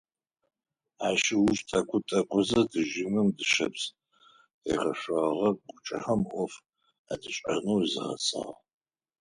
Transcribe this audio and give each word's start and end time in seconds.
Ащ 1.07 1.23
ыуж 1.39 1.57
тӀэкӀу-тӀэкӀузэ 1.69 2.61
тыжьыным, 2.71 3.27
дышъэпс 3.37 3.83
егъэшъогъэ 4.73 5.49
гъучӀхэм 5.65 6.21
Ӏоф 6.31 6.53
адишӀэнэу 7.11 7.81
зигъэсагъ. 7.91 8.55